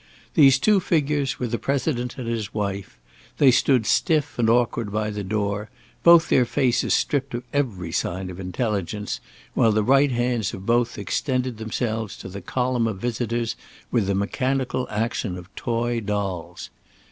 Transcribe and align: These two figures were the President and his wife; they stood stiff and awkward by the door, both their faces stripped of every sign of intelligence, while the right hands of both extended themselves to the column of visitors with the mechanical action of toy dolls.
These 0.33 0.57
two 0.57 0.79
figures 0.79 1.37
were 1.37 1.45
the 1.45 1.59
President 1.59 2.17
and 2.17 2.27
his 2.27 2.55
wife; 2.55 2.97
they 3.37 3.51
stood 3.51 3.85
stiff 3.85 4.39
and 4.39 4.49
awkward 4.49 4.91
by 4.91 5.11
the 5.11 5.23
door, 5.23 5.69
both 6.01 6.27
their 6.27 6.43
faces 6.43 6.95
stripped 6.95 7.35
of 7.35 7.43
every 7.53 7.91
sign 7.91 8.31
of 8.31 8.39
intelligence, 8.39 9.19
while 9.53 9.71
the 9.71 9.83
right 9.83 10.09
hands 10.09 10.55
of 10.55 10.65
both 10.65 10.97
extended 10.97 11.57
themselves 11.59 12.17
to 12.17 12.29
the 12.29 12.41
column 12.41 12.87
of 12.87 12.97
visitors 12.97 13.55
with 13.91 14.07
the 14.07 14.15
mechanical 14.15 14.87
action 14.89 15.37
of 15.37 15.53
toy 15.53 15.99
dolls. 15.99 16.71